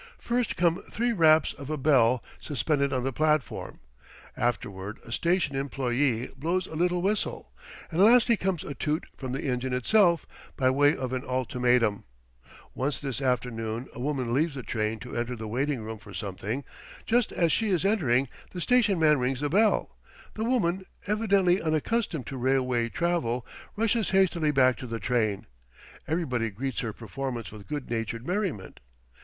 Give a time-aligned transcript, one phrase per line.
[0.17, 3.81] First come three raps of a bell suspended on the platform,
[4.35, 7.51] afterward a station employe blows a little whistle,
[7.91, 10.25] and lastly comes a toot from the engine itself,
[10.57, 12.03] by way of an ultimatum.
[12.73, 16.63] Once this afternoon a woman leaves the train to enter the waiting room for something.
[17.05, 19.95] Just as she is entering, the station man rings the bell.
[20.33, 23.45] The woman, evidently unaccustomed to railway travel,
[23.75, 25.45] rushes hastily back to the train.
[26.07, 28.79] Everybody greets her performance with good natured merriment.